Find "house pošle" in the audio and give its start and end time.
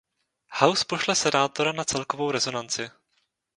0.49-1.15